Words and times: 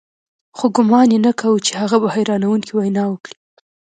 خو 0.57 0.65
ګومان 0.75 1.07
یې 1.13 1.19
نه 1.25 1.31
کاوه 1.39 1.59
چې 1.67 1.73
هغه 1.81 1.97
به 2.01 2.07
حیرانوونکې 2.15 2.71
وینا 2.73 3.03
وکړي 3.09 3.37